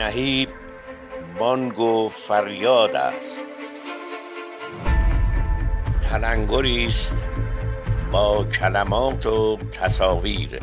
[0.00, 0.48] نهیب
[1.38, 3.40] بانگ و فریاد است.
[6.02, 7.14] تلنگری است
[8.12, 10.60] با کلمات و تصاویر.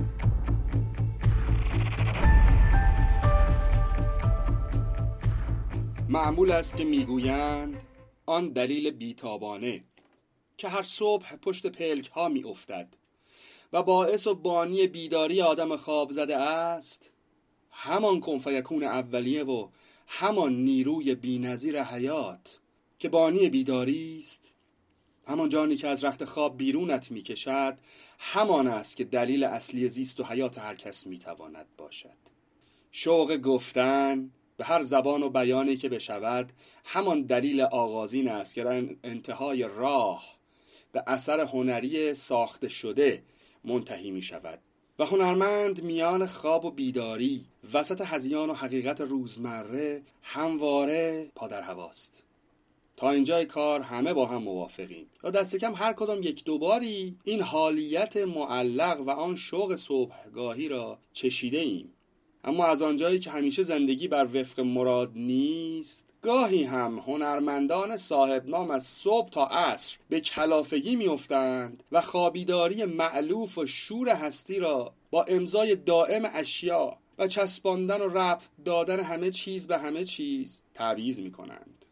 [6.10, 7.84] معمول است که می‌گویند
[8.26, 9.84] آن دلیل بیتابانه
[10.58, 12.88] که هر صبح پشت پلک ها می افتد
[13.74, 17.17] و باعث و بانی بیداری آدم خواب زده است
[17.80, 19.68] همان کنفیکون اولیه و
[20.08, 22.60] همان نیروی بینظیر حیات
[23.00, 24.54] که بانی بیداری است.
[25.28, 27.78] همان جانی که از رخت خواب بیرونت می کشد
[28.20, 32.18] همان است که دلیل اصلی زیست و حیات هر کس می تواند باشد.
[32.92, 36.52] شوق گفتن به هر زبان و بیانی که بشود
[36.86, 40.38] همان دلیل آغازین است که انتهای راه
[40.92, 43.24] به اثر هنری ساخته شده
[43.64, 44.60] منتهی می شود
[45.00, 52.24] و هنرمند میان خواب و بیداری وسط هزیان و حقیقت روزمره همواره پادر هواست.
[52.98, 55.06] تا اینجای کار همه با هم موافقیم.
[55.24, 61.00] یا دست کم هر کدام یک دوباری این حالیت معلق و آن شوق صبحگاهی را
[61.14, 61.94] چشیده ایم
[62.44, 68.72] اما از آنجایی که همیشه زندگی بر وفق مراد نیست گاهی هم هنرمندان صاحب نام
[68.72, 75.24] از صبح تا عصر به کلافگی میافتند و خوابیداری معلوف و شور هستی را با
[75.24, 81.32] امضای دائم اشیا و چسباندن و ربط دادن همه چیز به همه چیز تعویز می
[81.32, 81.86] کنند.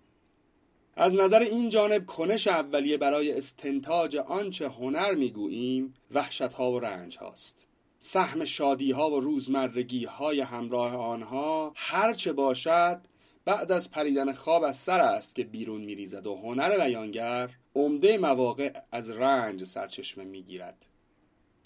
[0.96, 7.18] از نظر این جانب کنش اولیه برای استنتاج آنچه هنر می‌گوییم وحشت ها و رنج
[7.18, 7.68] هاست
[8.00, 13.02] سهم شادی ها و روزمرگی های همراه آنها هرچه باشد
[13.46, 18.74] بعد از پریدن خواب از سر است که بیرون میریزد و هنر بیانگر عمده مواقع
[18.92, 20.86] از رنج سرچشمه می‌گیرد.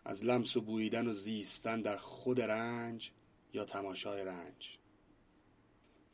[0.05, 3.11] از لمس و بوییدن و زیستن در خود رنج
[3.53, 4.77] یا تماشای رنج.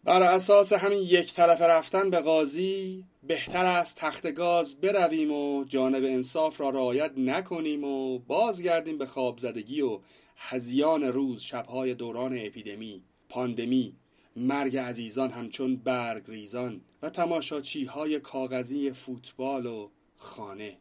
[0.03, 6.03] بر اساس همین یک طرف رفتن به قاضی بهتر است تخت گاز برویم و جانب
[6.03, 9.99] انصاف را رعایت نکنیم و بازگردیم به خواب زدگی و
[10.37, 13.95] هزیان روز شبهای دوران اپیدمی پاندمی.
[14.35, 20.77] مرگ عزیزان همچون برگ ریزان و تماشاچی های کاغذی فوتبال و خانه.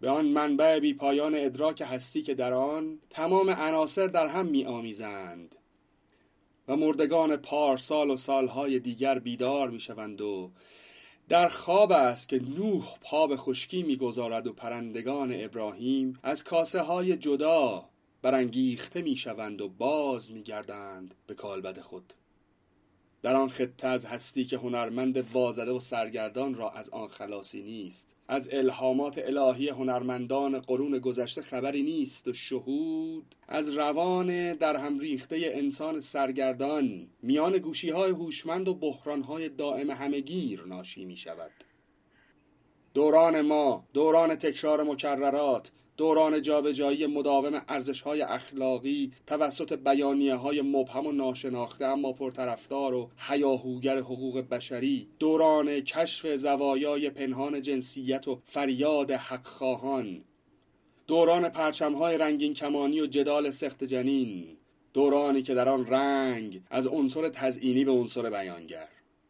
[0.00, 4.64] به آن منبع بی پایان ادراک هستی که در آن تمام عناصر در هم می
[4.64, 5.54] آمیزند
[6.68, 10.50] و مردگان پارسال و سالهای دیگر بیدار می شوند و
[11.28, 17.16] در خواب است که نوح پا به خشکی می‌گذارد و پرندگان ابراهیم از کاسه های
[17.16, 17.88] جدا
[18.22, 22.12] برانگیخته می‌شوند و باز میگردند به کالبد خود.
[23.22, 28.16] در آن خطه از هستی که هنرمند وازده و سرگردان را از آن خلاصی نیست.
[28.28, 35.40] از الهامات الهی هنرمندان قرون گذشته خبری نیست و شهود از روان در هم ریخته
[35.42, 41.50] انسان سرگردان میان گوشی های هوشمند و بحران های دائم همگیر ناشی می شود
[42.94, 47.62] دوران ما دوران تکرار مکررات دوران جابجایی مداوم
[48.04, 55.80] های اخلاقی توسط بیانیه های مبهم و ناشناخته اما پرطرفدار و حیاهوگر حقوق بشری دوران
[55.80, 60.24] کشف زوایای پنهان جنسیت و فریاد حق خواهان
[61.06, 64.56] دوران های رنگین کمانی و جدال سخت جنین
[64.92, 68.88] دورانی که در آن رنگ از عنصر تزئینی به عنصر بیانگر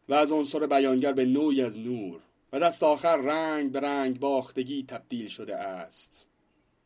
[0.09, 2.19] و از عنصر بیانگر به نوعی از نور
[2.53, 6.27] و دست آخر رنگ به رنگ باختگی تبدیل شده است.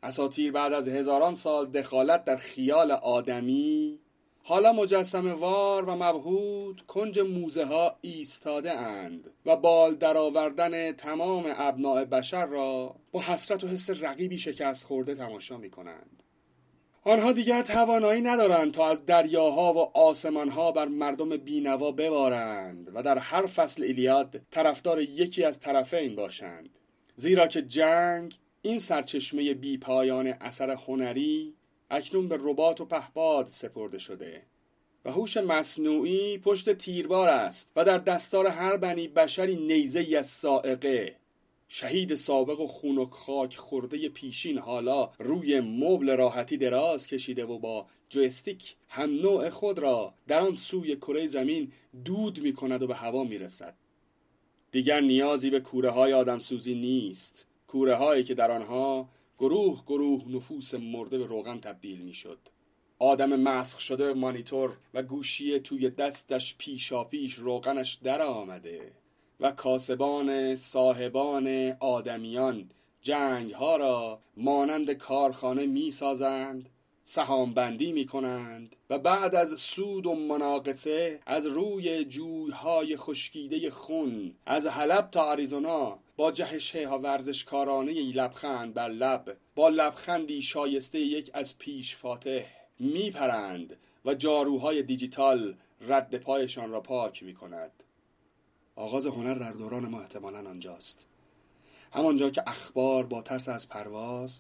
[0.04, 4.00] اساتیر بعد از هزاران سال دخالت در خیال آدمی
[4.44, 12.06] حالا مجسم وار و مبهود کنج موزه ها ایستاده اند و بال درآوردن تمام ابناع
[12.06, 16.24] بشر را با حسرت و حس رقیبی شکست خورده تماشا می کنند.
[17.04, 23.18] آنها دیگر توانایی ندارند تا از دریاها و آسمانها بر مردم بینوا ببارند و در
[23.18, 26.70] هر فصل ایلیاد طرفدار یکی از طرفین باشند
[27.16, 31.54] زیرا که جنگ این سرچشمه بی پایان اثر هنری
[31.90, 34.41] اکنون به ربات و پهباد سپرده شده
[35.06, 41.16] و هوش مصنوعی پشت تیربار است و در دستار هر بنی بشری نیزه از سائقه
[41.68, 47.88] شهید سابق و خون خاک خورده پیشین حالا روی مبل راحتی دراز کشیده و با
[48.09, 51.72] جویستیک هم نوع خود را در آن سوی کره زمین
[52.06, 53.76] دود می کند و به هوا می رسد.
[54.72, 59.09] دیگر نیازی به کوره های آدمسوزی نیست کوره هایی که در آنها
[59.40, 62.40] گروه گروه نفوس مرده به روغن تبدیل می شد
[63.00, 68.91] آدم مسخ شده مانیتور و گوشی توی دستش پیشا پیش روغنش در آمده
[69.40, 72.70] و کاسبان صاحبان آدمیان
[73.02, 76.70] جنگ ها را مانند کارخانه می سازند
[77.03, 84.35] سهام بندی می کنند و بعد از سود و مناقصه از روی جویهای خشکیده خون
[84.46, 91.31] از حلب تا آریزونا با جهش ها ورزشکارانه لبخند بر لب با لبخندی شایسته یک
[91.34, 92.46] از پیش فاتح
[92.79, 97.72] میپرند و جاروهای دیجیتال رد پایشان را پاک می کند
[98.75, 101.05] آغاز هنر در دوران ما احتمالا آنجاست.
[101.93, 104.40] همانجا که اخبار با ترس از پرواز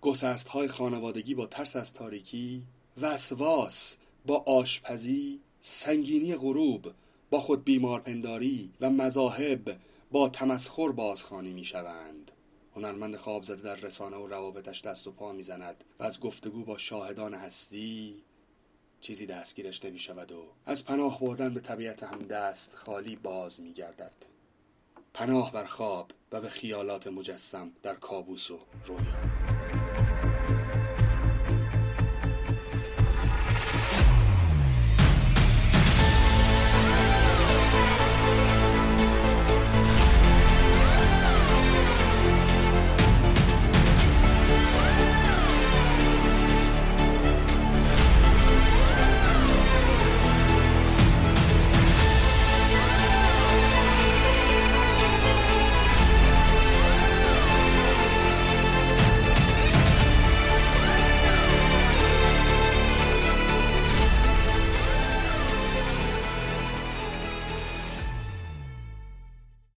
[0.00, 2.62] گسست های خانوادگی با ترس از تاریکی
[3.00, 3.96] وسواس
[4.26, 6.92] با آشپزی سنگینی غروب
[7.30, 9.76] با خود بیمارپنداری و مذاهب
[10.10, 12.32] با تمسخر بازخانی می شوند
[12.76, 16.78] هنرمند خواب زده در رسانه و روابطش دست و پا می‌زند و از گفتگو با
[16.78, 18.22] شاهدان هستی
[19.00, 23.72] چیزی دستگیرش نمی شود و از پناه بردن به طبیعت هم دست خالی باز می
[23.72, 24.14] گردد
[25.14, 29.37] پناه بر خواب و به خیالات مجسم در کابوس و رویا.